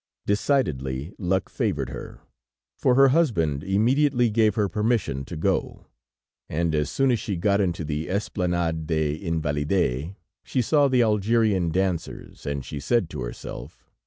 Decidedly 0.25 1.13
luck 1.19 1.47
favored 1.47 1.89
her, 1.89 2.21
for 2.75 2.95
her 2.95 3.09
husband 3.09 3.63
immediately 3.63 4.31
gave 4.31 4.55
her 4.55 4.67
permission 4.67 5.23
to 5.25 5.37
go, 5.37 5.85
and 6.49 6.73
as 6.73 6.89
soon 6.89 7.11
as 7.11 7.19
she 7.19 7.35
got 7.35 7.61
into 7.61 7.83
the 7.85 8.09
Esplanade 8.09 8.87
des 8.87 9.17
Invalides, 9.23 10.15
she 10.43 10.59
saw 10.63 10.87
the 10.87 11.03
Algerian 11.03 11.69
dancers, 11.69 12.47
and 12.47 12.65
she 12.65 12.79
said 12.79 13.11
to 13.11 13.21
herself. 13.21 13.91